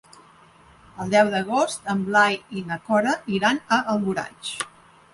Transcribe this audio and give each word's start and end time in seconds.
El 1.03 1.11
deu 1.15 1.29
d'agost 1.35 1.93
en 1.95 2.03
Blai 2.09 2.41
i 2.63 2.67
na 2.73 2.81
Cora 2.91 3.17
iran 3.39 3.65
a 3.79 3.83
Alboraig. 3.97 4.57